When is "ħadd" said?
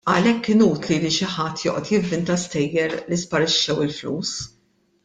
1.33-1.61